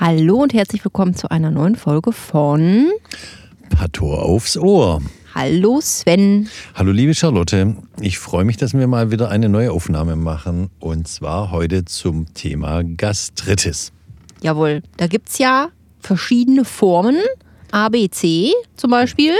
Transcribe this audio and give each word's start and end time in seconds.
Hallo 0.00 0.36
und 0.36 0.54
herzlich 0.54 0.84
willkommen 0.84 1.16
zu 1.16 1.28
einer 1.28 1.50
neuen 1.50 1.74
Folge 1.74 2.12
von 2.12 2.88
Pator 3.68 4.22
aufs 4.22 4.56
Ohr. 4.56 5.02
Hallo 5.34 5.80
Sven. 5.80 6.48
Hallo 6.76 6.92
liebe 6.92 7.16
Charlotte, 7.16 7.74
ich 8.00 8.20
freue 8.20 8.44
mich, 8.44 8.56
dass 8.56 8.74
wir 8.74 8.86
mal 8.86 9.10
wieder 9.10 9.28
eine 9.28 9.48
neue 9.48 9.72
Aufnahme 9.72 10.14
machen 10.14 10.70
und 10.78 11.08
zwar 11.08 11.50
heute 11.50 11.84
zum 11.84 12.32
Thema 12.32 12.84
Gastritis. 12.84 13.90
Jawohl, 14.40 14.84
da 14.98 15.08
gibt 15.08 15.30
es 15.30 15.38
ja 15.38 15.70
verschiedene 15.98 16.64
Formen, 16.64 17.16
A, 17.72 17.88
B, 17.88 18.08
C 18.08 18.52
zum 18.76 18.92
Beispiel. 18.92 19.32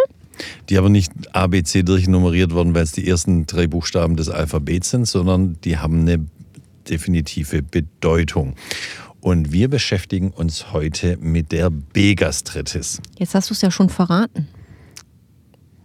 Die 0.68 0.76
aber 0.76 0.88
nicht 0.88 1.12
ABC 1.36 1.84
durchnummeriert 1.84 2.52
worden, 2.52 2.74
weil 2.74 2.82
es 2.82 2.90
die 2.90 3.08
ersten 3.08 3.46
drei 3.46 3.68
Buchstaben 3.68 4.16
des 4.16 4.28
Alphabets 4.28 4.90
sind, 4.90 5.06
sondern 5.06 5.56
die 5.62 5.78
haben 5.78 6.00
eine 6.00 6.26
definitive 6.90 7.62
Bedeutung. 7.62 8.56
Und 9.20 9.52
wir 9.52 9.68
beschäftigen 9.68 10.30
uns 10.30 10.72
heute 10.72 11.16
mit 11.16 11.52
der 11.52 11.70
B-Gastritis. 11.70 13.00
Jetzt 13.18 13.34
hast 13.34 13.50
du 13.50 13.54
es 13.54 13.62
ja 13.62 13.70
schon 13.70 13.88
verraten. 13.88 14.48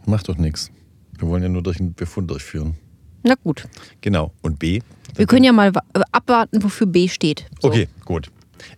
Macht 0.05 0.29
doch 0.29 0.37
nichts. 0.37 0.71
Wir 1.17 1.27
wollen 1.27 1.43
ja 1.43 1.49
nur 1.49 1.63
durch 1.63 1.79
einen 1.79 1.93
Befund 1.93 2.29
durchführen. 2.29 2.75
Na 3.23 3.35
gut. 3.41 3.67
Genau. 4.01 4.31
Und 4.41 4.59
B? 4.59 4.81
Wir 5.15 5.25
können 5.25 5.45
ja 5.45 5.51
mal 5.51 5.71
äh, 5.93 6.01
abwarten, 6.11 6.61
wofür 6.61 6.87
B 6.87 7.07
steht. 7.07 7.45
So. 7.61 7.69
Okay, 7.69 7.87
gut. 8.05 8.29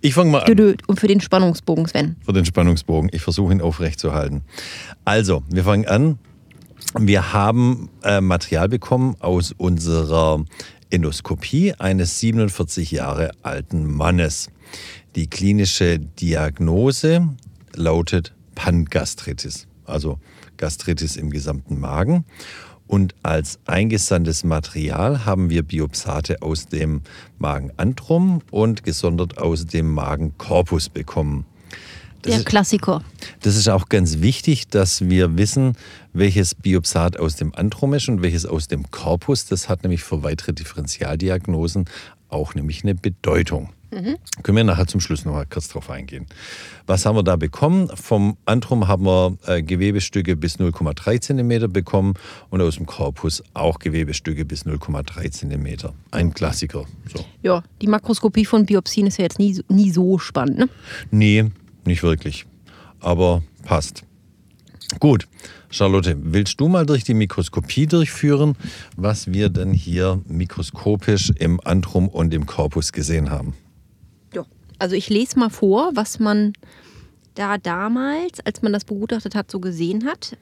Ich 0.01 0.13
fange 0.13 0.31
mal 0.31 0.43
an. 0.43 0.75
Und 0.87 0.99
für 0.99 1.07
den 1.07 1.21
Spannungsbogen, 1.21 1.87
Sven. 1.87 2.15
für 2.23 2.33
den 2.33 2.45
Spannungsbogen. 2.45 3.09
Ich 3.13 3.21
versuche 3.21 3.53
ihn 3.53 3.61
aufrechtzuerhalten. 3.61 4.43
Also, 5.03 5.43
wir 5.49 5.63
fangen 5.63 5.87
an. 5.87 6.19
Wir 6.97 7.33
haben 7.33 7.89
äh, 8.03 8.21
Material 8.21 8.69
bekommen 8.69 9.15
aus 9.19 9.53
unserer 9.57 10.45
Endoskopie 10.95 11.73
eines 11.77 12.21
47 12.21 12.91
Jahre 12.91 13.31
alten 13.43 13.85
Mannes. 13.85 14.49
Die 15.17 15.29
klinische 15.29 15.99
Diagnose 15.99 17.35
lautet 17.75 18.33
Pangastritis, 18.55 19.67
also 19.83 20.19
Gastritis 20.55 21.17
im 21.17 21.31
gesamten 21.31 21.81
Magen. 21.81 22.23
Und 22.87 23.13
als 23.23 23.59
eingesandtes 23.65 24.45
Material 24.45 25.25
haben 25.25 25.49
wir 25.49 25.63
Biopsate 25.63 26.41
aus 26.41 26.67
dem 26.67 27.01
Magenantrum 27.39 28.41
und 28.49 28.85
gesondert 28.85 29.37
aus 29.37 29.65
dem 29.65 29.93
Magenkorpus 29.93 30.87
bekommen. 30.87 31.45
Das 32.25 32.31
Der 32.31 32.39
ist- 32.39 32.45
Klassiker. 32.47 33.03
das 33.41 33.55
ist 33.55 33.69
auch 33.69 33.87
ganz 33.87 34.19
wichtig, 34.21 34.67
dass 34.67 35.01
wir 35.07 35.37
wissen, 35.37 35.73
welches 36.13 36.55
Biopsat 36.55 37.17
aus 37.19 37.35
dem 37.35 37.53
Antrum 37.53 37.93
ist 37.93 38.09
und 38.09 38.21
welches 38.23 38.45
aus 38.45 38.67
dem 38.67 38.89
Korpus. 38.89 39.45
Das 39.45 39.69
hat 39.69 39.83
nämlich 39.83 40.03
für 40.03 40.23
weitere 40.23 40.53
Differentialdiagnosen 40.53 41.85
auch 42.29 42.55
nämlich 42.55 42.83
eine 42.83 42.95
Bedeutung. 42.95 43.69
Können 44.43 44.57
wir 44.57 44.63
nachher 44.65 44.87
zum 44.87 44.99
Schluss 44.99 45.23
noch 45.23 45.31
mal 45.33 45.45
kurz 45.45 45.69
drauf 45.69 45.89
eingehen. 45.89 46.25
Was 46.85 47.05
haben 47.05 47.15
wir 47.15 47.23
da 47.23 47.37
bekommen? 47.37 47.89
Vom 47.95 48.35
Antrum 48.43 48.89
haben 48.89 49.05
wir 49.05 49.37
äh, 49.45 49.61
Gewebestücke 49.63 50.35
bis 50.35 50.57
0,3 50.59 51.21
cm 51.21 51.71
bekommen 51.71 52.15
und 52.49 52.59
aus 52.61 52.75
dem 52.75 52.87
Korpus 52.87 53.41
auch 53.53 53.79
Gewebestücke 53.79 54.43
bis 54.43 54.65
0,3 54.65 55.31
cm. 55.31 55.93
Ein 56.11 56.33
Klassiker. 56.33 56.85
So. 57.15 57.23
Ja, 57.41 57.63
die 57.81 57.87
Makroskopie 57.87 58.43
von 58.43 58.65
Biopsien 58.65 59.07
ist 59.07 59.17
ja 59.17 59.23
jetzt 59.23 59.39
nie, 59.39 59.61
nie 59.69 59.91
so 59.91 60.17
spannend. 60.17 60.57
Ne? 60.57 60.69
Nee, 61.11 61.45
nicht 61.87 62.03
wirklich. 62.03 62.45
Aber 62.99 63.43
passt. 63.63 64.03
Gut, 64.99 65.27
Charlotte, 65.69 66.15
willst 66.21 66.59
du 66.59 66.67
mal 66.67 66.85
durch 66.85 67.03
die 67.03 67.13
Mikroskopie 67.13 67.87
durchführen, 67.87 68.55
was 68.95 69.31
wir 69.31 69.49
denn 69.49 69.73
hier 69.73 70.21
mikroskopisch 70.27 71.31
im 71.37 71.59
Antrum 71.63 72.07
und 72.07 72.33
im 72.33 72.45
Korpus 72.45 72.91
gesehen 72.91 73.29
haben? 73.29 73.55
Ja. 74.33 74.45
Also 74.79 74.95
ich 74.95 75.09
lese 75.09 75.39
mal 75.39 75.49
vor, 75.49 75.91
was 75.95 76.19
man 76.19 76.53
da 77.33 77.57
damals, 77.57 78.39
als 78.45 78.61
man 78.61 78.73
das 78.73 78.85
begutachtet 78.85 79.35
hat, 79.35 79.51
so 79.51 79.59
gesehen 79.59 80.05
hat. 80.05 80.37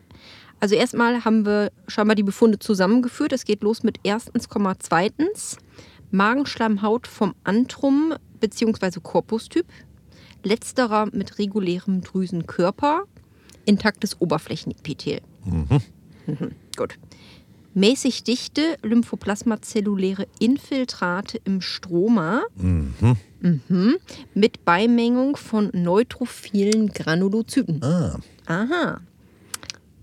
Also 0.59 0.75
erstmal 0.75 1.25
haben 1.25 1.45
wir 1.45 1.71
scheinbar 1.87 2.15
die 2.15 2.23
Befunde 2.23 2.59
zusammengeführt. 2.59 3.33
Es 3.33 3.45
geht 3.45 3.63
los 3.63 3.83
mit 3.83 3.99
erstens, 4.03 4.47
zweitens 4.79 5.57
Magenschleimhaut 6.11 7.07
vom 7.07 7.33
Antrum 7.43 8.13
bzw. 8.39 8.99
Korpustyp. 9.01 9.65
Letzterer 10.43 11.07
mit 11.11 11.39
regulärem 11.39 12.01
Drüsenkörper, 12.01 13.03
intaktes 13.65 14.19
Oberflächenepithel. 14.21 15.21
Mhm. 15.45 15.81
Gut. 16.75 16.97
Mäßig 17.75 18.23
dichte 18.23 18.77
lymphoplasmazelluläre 18.83 20.27
Infiltrate 20.39 21.39
im 21.43 21.59
Stroma 21.61 22.43
Mhm. 22.55 23.95
mit 24.35 24.63
Beimengung 24.63 25.35
von 25.37 25.71
neutrophilen 25.73 26.89
Granulozyten. 26.89 27.83
Ah, 27.83 28.19
Aha. 28.45 29.01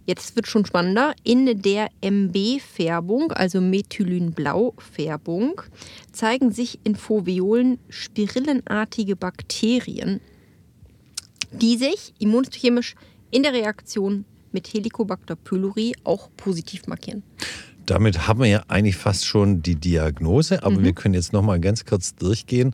Jetzt 0.07 0.35
wird 0.35 0.49
schon 0.49 0.67
spannender. 0.67 1.15
In 1.23 1.63
der 1.63 1.89
MB-Färbung, 2.01 3.31
also 3.31 3.61
Methylynblau-Färbung, 3.61 5.63
zeigen 6.13 6.51
sich 6.51 6.81
in 6.83 6.97
Foveolen 6.97 7.79
spirillenartige 7.89 9.15
Bakterien, 9.15 10.21
die 11.53 11.77
sich 11.77 12.15
immunchemisch 12.19 12.95
in 13.31 13.43
der 13.43 13.53
Reaktion 13.53 14.25
mit 14.53 14.73
Helicobacter 14.73 15.37
pylori 15.37 15.95
auch 16.05 16.29
positiv 16.37 16.87
markieren. 16.87 17.23
damit 17.87 18.29
haben 18.29 18.41
wir 18.41 18.47
ja 18.47 18.63
eigentlich 18.69 18.97
fast 18.97 19.27
schon 19.27 19.63
die 19.63 19.75
Diagnose, 19.75 20.63
aber 20.63 20.83
wir 20.85 20.93
können 20.93 21.15
jetzt 21.15 21.33
noch 21.33 21.43
mal 21.43 21.59
ganz 21.59 21.85
kurz 21.85 22.15
durchgehen, 22.15 22.73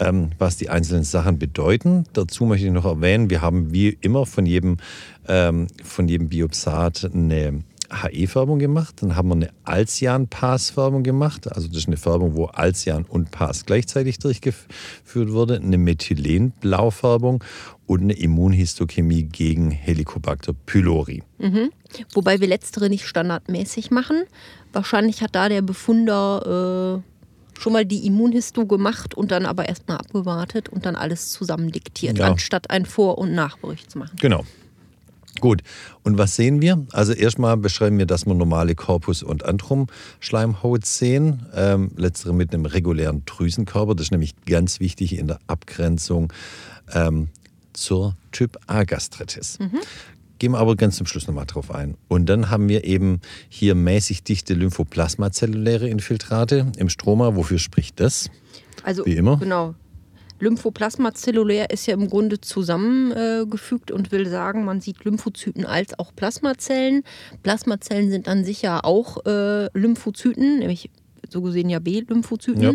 ähm, 0.00 0.30
was 0.38 0.56
die 0.56 0.68
einzelnen 0.68 1.04
Sachen 1.04 1.38
bedeuten. 1.38 2.04
Dazu 2.12 2.44
möchte 2.44 2.66
ich 2.66 2.72
noch 2.72 2.84
erwähnen, 2.84 3.30
wir 3.30 3.40
haben 3.40 3.72
wie 3.72 3.96
immer 4.00 4.26
von 4.26 4.46
jedem, 4.46 4.78
ähm, 5.28 5.68
von 5.84 6.08
jedem 6.08 6.28
Biopsat 6.28 7.08
eine 7.14 7.62
HE-Färbung 7.90 8.58
gemacht, 8.58 8.96
dann 9.02 9.16
haben 9.16 9.28
wir 9.28 9.34
eine 9.36 9.50
Alcian-Pass-Färbung 9.64 11.02
gemacht, 11.02 11.50
also 11.52 11.68
das 11.68 11.78
ist 11.78 11.86
eine 11.86 11.96
Färbung, 11.96 12.34
wo 12.36 12.46
Alcian 12.46 13.04
und 13.04 13.30
Pass 13.30 13.64
gleichzeitig 13.66 14.18
durchgeführt 14.18 15.32
wurde, 15.32 15.56
eine 15.56 15.78
Methylen-Blau-Färbung 15.78 17.42
und 17.86 18.02
eine 18.02 18.12
Immunhistochemie 18.14 19.24
gegen 19.24 19.70
Helicobacter 19.70 20.52
pylori. 20.66 21.22
Wobei 22.14 22.40
wir 22.40 22.48
letztere 22.48 22.88
nicht 22.90 23.06
standardmäßig 23.06 23.90
machen. 23.90 24.24
Wahrscheinlich 24.72 25.22
hat 25.22 25.34
da 25.34 25.48
der 25.48 25.62
Befunder 25.62 27.02
äh, 27.02 27.60
schon 27.60 27.72
mal 27.72 27.84
die 27.86 28.06
Immunhisto 28.06 28.66
gemacht 28.66 29.14
und 29.14 29.30
dann 29.30 29.46
aber 29.46 29.68
erstmal 29.68 29.96
abgewartet 29.96 30.68
und 30.68 30.84
dann 30.86 30.94
alles 30.96 31.30
zusammen 31.30 31.72
diktiert, 31.72 32.18
Ja. 32.18 32.30
anstatt 32.30 32.70
einen 32.70 32.86
Vor- 32.86 33.18
und 33.18 33.32
Nachbericht 33.34 33.90
zu 33.90 33.98
machen. 33.98 34.16
Genau. 34.20 34.44
Gut, 35.40 35.62
und 36.02 36.18
was 36.18 36.36
sehen 36.36 36.60
wir? 36.60 36.86
Also 36.92 37.12
erstmal 37.12 37.56
beschreiben 37.56 37.98
wir, 37.98 38.06
dass 38.06 38.26
wir 38.26 38.34
normale 38.34 38.74
Korpus- 38.74 39.22
und 39.22 39.44
Antrum-Schleimhaut 39.44 40.84
sehen. 40.84 41.46
Ähm, 41.54 41.90
letztere 41.96 42.32
mit 42.32 42.52
einem 42.52 42.66
regulären 42.66 43.24
Drüsenkörper. 43.24 43.94
Das 43.94 44.06
ist 44.06 44.12
nämlich 44.12 44.34
ganz 44.46 44.80
wichtig 44.80 45.18
in 45.18 45.28
der 45.28 45.38
Abgrenzung 45.46 46.32
ähm, 46.92 47.28
zur 47.72 48.16
Typ-A-Gastritis. 48.32 49.58
Gehen 50.38 50.52
wir 50.52 50.58
aber 50.58 50.76
ganz 50.76 50.96
zum 50.96 51.06
Schluss 51.06 51.26
nochmal 51.26 51.46
drauf 51.46 51.72
ein. 51.72 51.96
Und 52.06 52.26
dann 52.26 52.48
haben 52.48 52.68
wir 52.68 52.84
eben 52.84 53.20
hier 53.48 53.74
mäßig 53.74 54.22
dichte 54.22 54.54
lymphoplasmazelluläre 54.54 55.88
Infiltrate 55.88 56.70
im 56.76 56.88
Stroma. 56.88 57.34
Wofür 57.34 57.58
spricht 57.58 57.98
das? 57.98 58.30
Also 58.84 59.04
Wie 59.04 59.16
immer. 59.16 59.38
Genau. 59.38 59.74
Lymphoplasma 60.40 61.14
zellulär 61.14 61.70
ist 61.70 61.86
ja 61.86 61.94
im 61.94 62.08
Grunde 62.08 62.40
zusammengefügt 62.40 63.90
äh, 63.90 63.94
und 63.94 64.12
will 64.12 64.28
sagen, 64.28 64.64
man 64.64 64.80
sieht 64.80 65.04
Lymphozyten 65.04 65.64
als 65.64 65.98
auch 65.98 66.14
Plasmazellen. 66.14 67.02
Plasmazellen 67.42 68.10
sind 68.10 68.28
an 68.28 68.44
sich 68.44 68.62
ja 68.62 68.82
auch 68.82 69.24
äh, 69.26 69.66
Lymphozyten, 69.76 70.60
nämlich 70.60 70.90
so 71.28 71.42
gesehen 71.42 71.68
ja 71.68 71.78
B-Lymphozyten. 71.78 72.62
Ja. 72.62 72.74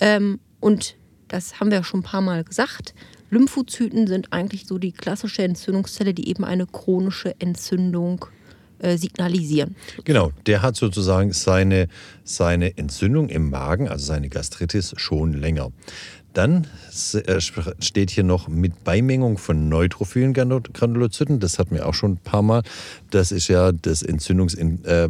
Ähm, 0.00 0.40
und 0.60 0.96
das 1.28 1.60
haben 1.60 1.70
wir 1.70 1.78
ja 1.78 1.84
schon 1.84 2.00
ein 2.00 2.04
paar 2.04 2.20
Mal 2.20 2.44
gesagt. 2.44 2.94
Lymphozyten 3.30 4.06
sind 4.06 4.32
eigentlich 4.32 4.66
so 4.66 4.78
die 4.78 4.92
klassische 4.92 5.42
Entzündungszelle, 5.42 6.14
die 6.14 6.28
eben 6.28 6.44
eine 6.44 6.66
chronische 6.66 7.34
Entzündung 7.40 8.26
äh, 8.78 8.96
signalisieren. 8.96 9.76
Genau, 10.04 10.32
der 10.46 10.62
hat 10.62 10.76
sozusagen 10.76 11.32
seine, 11.32 11.88
seine 12.22 12.76
Entzündung 12.76 13.28
im 13.28 13.50
Magen, 13.50 13.88
also 13.88 14.04
seine 14.04 14.28
Gastritis, 14.28 14.94
schon 14.96 15.32
länger. 15.32 15.72
Dann 16.34 16.66
äh, 17.14 17.40
steht 17.40 18.10
hier 18.10 18.24
noch 18.24 18.48
mit 18.48 18.84
Beimengung 18.84 19.38
von 19.38 19.68
neutrophilen 19.68 20.34
Granu- 20.34 20.60
Granulozyten. 20.60 21.40
Das 21.40 21.58
hatten 21.58 21.74
wir 21.76 21.86
auch 21.88 21.94
schon 21.94 22.12
ein 22.12 22.16
paar 22.18 22.42
Mal. 22.42 22.62
Das 23.10 23.32
ist 23.32 23.48
ja 23.48 23.72
das 23.72 24.02
Entzündungsin, 24.02 24.84
äh, 24.84 25.08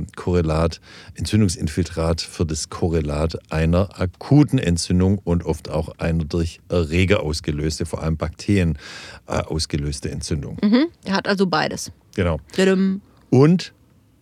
Entzündungsinfiltrat 1.14 2.20
für 2.20 2.44
das 2.44 2.68
Korrelat 2.68 3.38
einer 3.50 3.98
akuten 3.98 4.58
Entzündung 4.58 5.18
und 5.24 5.44
oft 5.44 5.70
auch 5.70 5.98
einer 5.98 6.24
durch 6.24 6.60
Erreger 6.68 7.22
ausgelöste, 7.22 7.86
vor 7.86 8.02
allem 8.02 8.18
Bakterien 8.18 8.78
äh, 9.26 9.38
ausgelöste 9.38 10.10
Entzündung. 10.10 10.58
Mhm. 10.62 10.86
Er 11.04 11.14
hat 11.14 11.26
also 11.26 11.46
beides. 11.46 11.90
Genau. 12.14 12.38
Und 13.30 13.72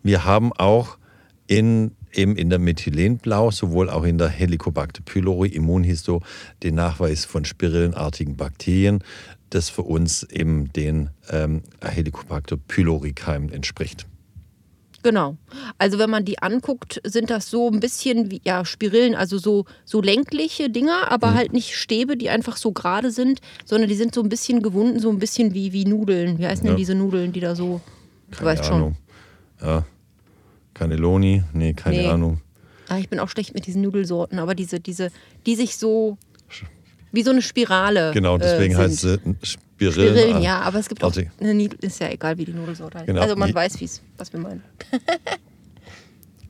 wir 0.05 0.25
haben 0.25 0.53
auch 0.53 0.99
in, 1.47 1.93
eben 2.13 2.37
in 2.37 2.51
der 2.51 2.59
Methylenblau, 2.59 3.51
sowohl 3.51 3.91
auch 3.91 4.05
in 4.05 4.19
der 4.19 4.29
Helicobacter 4.29 5.03
pylori 5.05 5.49
Immunhisto, 5.49 6.23
den 6.63 6.75
Nachweis 6.75 7.25
von 7.25 7.45
spirillenartigen 7.45 8.37
Bakterien, 8.37 9.03
das 9.51 9.69
für 9.69 9.83
uns 9.83 10.23
eben 10.25 10.73
den 10.73 11.11
ähm, 11.31 11.63
Helicobacter 11.83 12.57
pylori-Keimen 12.57 13.53
entspricht. 13.53 14.07
Genau. 15.03 15.37
Also 15.79 15.99
wenn 15.99 16.11
man 16.11 16.25
die 16.25 16.41
anguckt, 16.41 17.01
sind 17.05 17.31
das 17.31 17.51
so 17.51 17.69
ein 17.69 17.81
bisschen 17.81 18.31
wie 18.31 18.41
ja, 18.45 18.65
Spirillen, 18.65 19.15
also 19.15 19.37
so, 19.37 19.65
so 19.85 20.01
längliche 20.01 20.71
Dinger, 20.71 21.11
aber 21.11 21.29
mhm. 21.29 21.35
halt 21.35 21.53
nicht 21.53 21.77
Stäbe, 21.77 22.17
die 22.17 22.31
einfach 22.31 22.57
so 22.57 22.73
gerade 22.73 23.11
sind, 23.11 23.41
sondern 23.65 23.89
die 23.89 23.97
sind 23.97 24.15
so 24.15 24.23
ein 24.23 24.29
bisschen 24.29 24.63
gewunden, 24.63 25.01
so 25.01 25.11
ein 25.11 25.19
bisschen 25.19 25.55
wie, 25.55 25.73
wie 25.73 25.85
Nudeln. 25.85 26.39
Wie 26.39 26.47
heißen 26.47 26.65
ja. 26.65 26.71
denn 26.71 26.77
diese 26.77 26.95
Nudeln, 26.95 27.33
die 27.33 27.41
da 27.41 27.57
so. 27.57 27.81
Keine 28.31 28.39
du 28.39 28.45
weißt 28.45 28.71
Ahnung. 28.71 28.97
schon. 29.59 29.69
Ja. 29.69 29.85
Cannelloni? 30.83 31.43
Nee, 31.53 31.73
keine 31.75 31.97
nee. 31.97 32.07
Ahnung. 32.07 32.41
Ah, 32.89 32.99
ich 32.99 33.09
bin 33.09 33.19
auch 33.21 33.29
schlecht 33.29 33.55
mit 33.55 33.67
diesen 33.67 33.83
Nudelsorten, 33.83 34.39
aber 34.39 34.55
diese, 34.55 34.81
diese, 34.81 35.11
die 35.47 35.55
sich 35.55 35.77
so 35.77 36.19
wie 37.13 37.23
so 37.23 37.31
eine 37.31 37.43
Spirale. 37.43 38.13
Genau, 38.13 38.39
deswegen 38.39 38.75
äh, 38.75 38.79
heißt 38.79 39.05
es 39.05 39.21
Spirillen. 39.43 40.15
Spirillen, 40.17 40.43
ja, 40.43 40.61
aber 40.61 40.79
es 40.79 40.89
gibt 40.89 41.05
auch 41.05 41.15
eine 41.41 41.55
Nidel, 41.55 41.79
ist 41.83 42.01
ja 42.01 42.11
egal, 42.11 42.39
wie 42.39 42.45
die 42.45 42.53
Nudelsorte 42.53 42.99
heißt. 42.99 43.07
Genau. 43.07 43.21
Also 43.21 43.37
man 43.37 43.55
weiß, 43.55 43.79
was 44.17 44.33
wir 44.33 44.41
meinen. 44.41 44.63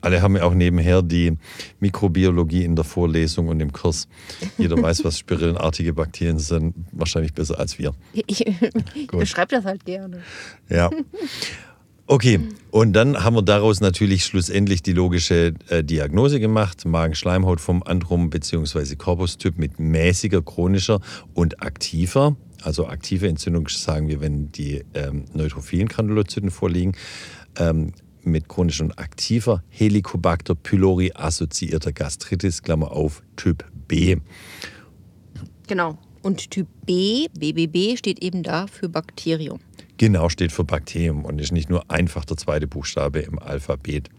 Alle 0.01 0.21
haben 0.21 0.35
ja 0.35 0.43
auch 0.43 0.53
nebenher 0.53 1.01
die 1.01 1.37
Mikrobiologie 1.79 2.65
in 2.65 2.75
der 2.75 2.83
Vorlesung 2.83 3.47
und 3.47 3.61
im 3.61 3.71
Kurs. 3.71 4.09
Jeder 4.57 4.81
weiß, 4.81 5.05
was 5.05 5.17
spirillenartige 5.17 5.93
Bakterien 5.93 6.39
sind. 6.39 6.75
Wahrscheinlich 6.91 7.33
besser 7.33 7.57
als 7.57 7.79
wir. 7.79 7.93
Ich 8.93 9.07
beschreibe 9.07 9.55
das 9.55 9.63
halt 9.63 9.85
gerne. 9.85 10.21
Ja. 10.69 10.89
Okay, 12.05 12.39
und 12.69 12.93
dann 12.93 13.23
haben 13.23 13.35
wir 13.35 13.41
daraus 13.41 13.79
natürlich 13.79 14.25
schlussendlich 14.25 14.83
die 14.83 14.91
logische 14.91 15.53
äh, 15.69 15.83
Diagnose 15.83 16.39
gemacht. 16.39 16.85
Magenschleimhaut 16.85 17.61
vom 17.61 17.81
Androm 17.81 18.29
bzw. 18.29 18.95
Korpustyp 18.95 19.57
mit 19.57 19.79
mäßiger, 19.79 20.41
chronischer 20.41 20.99
und 21.33 21.61
aktiver 21.61 22.35
also 22.63 22.87
aktive 22.87 23.27
Entzündung 23.27 23.67
sagen 23.67 24.07
wir, 24.07 24.21
wenn 24.21 24.51
die 24.51 24.83
ähm, 24.93 25.25
neutrophilen 25.33 25.87
Granulozyten 25.87 26.51
vorliegen, 26.51 26.93
ähm, 27.57 27.93
mit 28.23 28.47
chronisch 28.47 28.79
und 28.79 28.97
aktiver 28.97 29.63
Helicobacter 29.69 30.55
pylori 30.55 31.11
assoziierter 31.13 31.91
Gastritis, 31.91 32.63
Klammer 32.63 32.91
auf, 32.91 33.21
Typ 33.35 33.65
B. 33.87 34.17
Genau. 35.67 35.97
Und 36.21 36.51
Typ 36.51 36.67
B, 36.85 37.27
BBB, 37.37 37.97
steht 37.97 38.23
eben 38.23 38.43
da 38.43 38.67
für 38.67 38.87
Bakterium. 38.87 39.59
Genau, 39.97 40.29
steht 40.29 40.51
für 40.51 40.63
Bakterium 40.63 41.23
und 41.25 41.39
ist 41.39 41.51
nicht 41.51 41.69
nur 41.69 41.89
einfach 41.89 42.25
der 42.25 42.37
zweite 42.37 42.67
Buchstabe 42.67 43.19
im 43.19 43.39
Alphabet. 43.39 44.09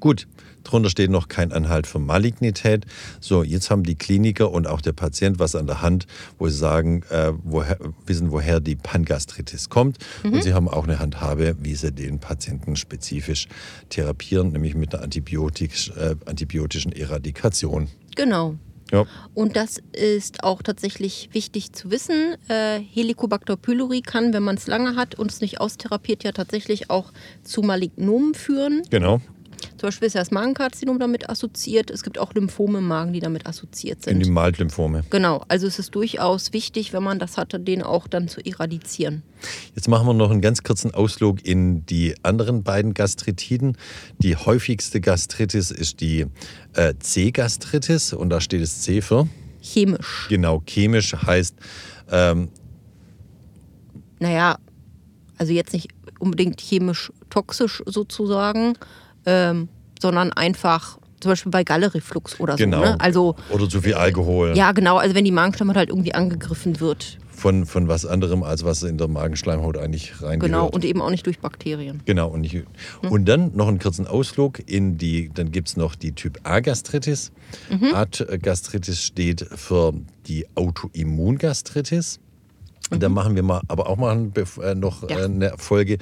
Gut, 0.00 0.26
Drunter 0.66 0.90
steht 0.90 1.10
noch 1.10 1.28
kein 1.28 1.52
Anhalt 1.52 1.86
für 1.86 1.98
Malignität. 1.98 2.86
So, 3.20 3.42
jetzt 3.42 3.70
haben 3.70 3.84
die 3.84 3.94
Kliniker 3.94 4.50
und 4.50 4.66
auch 4.66 4.80
der 4.80 4.92
Patient 4.92 5.38
was 5.38 5.54
an 5.54 5.66
der 5.66 5.80
Hand, 5.80 6.06
wo 6.38 6.48
sie 6.48 6.56
sagen, 6.56 7.02
äh, 7.08 7.32
woher, 7.44 7.78
wissen, 8.04 8.32
woher 8.32 8.60
die 8.60 8.74
Pangastritis 8.74 9.68
kommt. 9.68 9.98
Mhm. 10.24 10.32
Und 10.32 10.42
sie 10.42 10.54
haben 10.54 10.68
auch 10.68 10.84
eine 10.84 10.98
Handhabe, 10.98 11.56
wie 11.60 11.74
sie 11.74 11.92
den 11.92 12.18
Patienten 12.18 12.76
spezifisch 12.76 13.46
therapieren, 13.90 14.52
nämlich 14.52 14.74
mit 14.74 14.94
einer 14.94 15.04
antibiotisch, 15.04 15.90
äh, 15.90 16.16
antibiotischen 16.26 16.92
Eradikation. 16.92 17.88
Genau. 18.16 18.56
Ja. 18.92 19.04
Und 19.34 19.56
das 19.56 19.80
ist 19.92 20.44
auch 20.44 20.62
tatsächlich 20.62 21.30
wichtig 21.32 21.72
zu 21.72 21.90
wissen. 21.90 22.36
Äh, 22.48 22.78
Helicobacter 22.78 23.56
pylori 23.56 24.00
kann, 24.00 24.32
wenn 24.32 24.42
man 24.42 24.56
es 24.56 24.66
lange 24.66 24.96
hat 24.96 25.16
und 25.16 25.30
es 25.30 25.40
nicht 25.40 25.60
austherapiert, 25.60 26.24
ja 26.24 26.32
tatsächlich 26.32 26.90
auch 26.90 27.12
zu 27.42 27.62
Malignomen 27.62 28.34
führen. 28.34 28.82
Genau. 28.90 29.20
Zum 29.76 29.88
Beispiel 29.88 30.06
ist 30.06 30.14
ja 30.14 30.20
das 30.20 30.30
Magenkarzinom 30.30 30.98
damit 30.98 31.28
assoziiert. 31.28 31.90
Es 31.90 32.02
gibt 32.02 32.18
auch 32.18 32.32
Lymphome 32.32 32.78
im 32.78 32.88
Magen, 32.88 33.12
die 33.12 33.20
damit 33.20 33.46
assoziiert 33.46 34.02
sind. 34.02 34.14
In 34.14 34.20
die 34.22 34.30
Maltlymphome. 34.30 35.04
Genau, 35.10 35.44
also 35.48 35.66
es 35.66 35.78
ist 35.78 35.94
durchaus 35.94 36.52
wichtig, 36.52 36.92
wenn 36.94 37.02
man 37.02 37.18
das 37.18 37.36
hatte, 37.36 37.60
den 37.60 37.82
auch 37.82 38.08
dann 38.08 38.28
zu 38.28 38.40
eradizieren. 38.40 39.22
Jetzt 39.74 39.88
machen 39.88 40.06
wir 40.06 40.14
noch 40.14 40.30
einen 40.30 40.40
ganz 40.40 40.62
kurzen 40.62 40.94
Ausflug 40.94 41.44
in 41.44 41.84
die 41.84 42.14
anderen 42.22 42.62
beiden 42.62 42.94
Gastritiden. 42.94 43.76
Die 44.18 44.34
häufigste 44.36 45.00
Gastritis 45.00 45.70
ist 45.70 46.00
die 46.00 46.26
äh, 46.72 46.94
C-Gastritis 46.98 48.14
und 48.14 48.30
da 48.30 48.40
steht 48.40 48.62
es 48.62 48.80
C 48.80 49.02
für? 49.02 49.28
Chemisch. 49.60 50.26
Genau, 50.30 50.62
chemisch 50.66 51.14
heißt. 51.14 51.54
Ähm, 52.10 52.48
naja, 54.18 54.56
also 55.38 55.52
jetzt 55.52 55.72
nicht 55.72 55.88
unbedingt 56.18 56.60
chemisch 56.60 57.12
toxisch 57.28 57.82
sozusagen, 57.84 58.74
ähm, 59.26 59.68
sondern 60.00 60.32
einfach 60.32 60.98
zum 61.20 61.32
Beispiel 61.32 61.50
bei 61.50 61.64
Gallereflux 61.64 62.40
oder 62.40 62.56
genau. 62.56 62.78
so. 62.78 62.84
Ne? 62.84 63.00
Also, 63.00 63.36
oder 63.50 63.68
zu 63.68 63.80
viel 63.80 63.94
Alkohol. 63.94 64.56
Ja, 64.56 64.72
genau. 64.72 64.98
Also 64.98 65.14
wenn 65.14 65.24
die 65.24 65.32
Magenschleimhaut 65.32 65.76
halt 65.76 65.88
irgendwie 65.88 66.14
angegriffen 66.14 66.80
wird. 66.80 67.18
Von, 67.30 67.66
von 67.66 67.86
was 67.86 68.06
anderem, 68.06 68.42
als 68.42 68.64
was 68.64 68.82
in 68.82 68.96
der 68.96 69.08
Magenschleimhaut 69.08 69.76
eigentlich 69.76 70.22
reingehört. 70.22 70.40
Genau, 70.40 70.66
und 70.68 70.84
eben 70.84 71.02
auch 71.02 71.10
nicht 71.10 71.26
durch 71.26 71.38
Bakterien. 71.38 72.00
Genau. 72.06 72.28
Und, 72.28 72.42
nicht, 72.42 72.54
hm. 72.54 72.64
und 73.10 73.26
dann 73.26 73.54
noch 73.54 73.68
einen 73.68 73.78
kurzen 73.78 74.06
Ausflug 74.06 74.62
in 74.66 74.96
die, 74.96 75.30
dann 75.32 75.52
gibt 75.52 75.68
es 75.68 75.76
noch 75.76 75.96
die 75.96 76.12
Typ 76.12 76.38
A-Gastritis. 76.44 77.32
Mhm. 77.68 77.94
A-Gastritis 77.94 79.02
steht 79.02 79.46
für 79.54 79.92
die 80.26 80.46
Autoimmungastritis. 80.54 82.20
Mhm. 82.90 83.00
Da 83.00 83.08
machen 83.08 83.34
wir 83.34 83.42
mal, 83.42 83.60
aber 83.68 83.88
auch 83.88 83.96
mal 83.96 84.30
äh, 84.62 84.74
noch 84.74 85.08
ja. 85.08 85.20
Äh, 85.20 85.24
eine 85.24 85.54
Folge. 85.58 85.98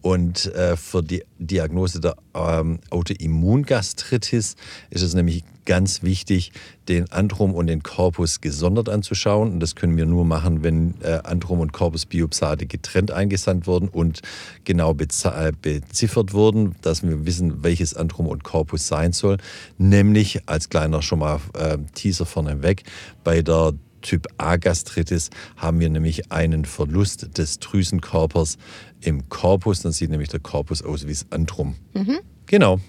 Und 0.00 0.46
äh, 0.54 0.76
für 0.76 1.02
die 1.02 1.24
Diagnose 1.38 2.00
der 2.00 2.14
ähm, 2.34 2.78
Autoimmungastritis 2.90 4.54
ist 4.90 5.02
es 5.02 5.14
nämlich 5.14 5.42
ganz 5.64 6.02
wichtig, 6.02 6.52
den 6.88 7.10
Antrum 7.10 7.52
und 7.52 7.66
den 7.66 7.82
Korpus 7.82 8.40
gesondert 8.40 8.88
anzuschauen. 8.88 9.52
Und 9.52 9.60
das 9.60 9.74
können 9.74 9.96
wir 9.96 10.06
nur 10.06 10.24
machen, 10.24 10.62
wenn 10.62 10.94
äh, 11.02 11.20
Antrum 11.24 11.60
und 11.60 11.72
Korpus 11.72 12.06
Biopsate 12.06 12.66
getrennt 12.66 13.10
eingesandt 13.10 13.66
wurden 13.66 13.88
und 13.88 14.22
genau 14.64 14.94
beziffert 14.94 16.32
wurden, 16.32 16.76
dass 16.80 17.02
wir 17.02 17.26
wissen, 17.26 17.64
welches 17.64 17.94
Antrum 17.94 18.28
und 18.28 18.44
Korpus 18.44 18.86
sein 18.86 19.12
soll. 19.12 19.36
Nämlich 19.76 20.48
als 20.48 20.70
kleiner 20.70 21.02
schon 21.02 21.18
mal 21.18 21.40
äh, 21.54 21.76
Teaser 21.94 22.24
vorneweg 22.24 22.84
bei 23.24 23.42
der 23.42 23.74
Typ 24.02 24.26
A 24.38 24.56
Gastritis 24.56 25.30
haben 25.56 25.80
wir 25.80 25.90
nämlich 25.90 26.30
einen 26.30 26.64
Verlust 26.64 27.38
des 27.38 27.58
Drüsenkörpers 27.58 28.58
im 29.00 29.28
Korpus. 29.28 29.82
Dann 29.82 29.92
sieht 29.92 30.10
nämlich 30.10 30.28
der 30.28 30.40
Korpus 30.40 30.82
aus 30.82 31.06
wie 31.06 31.12
das 31.12 31.26
Antrum. 31.30 31.76
Mhm. 31.94 32.18
Genau. 32.46 32.80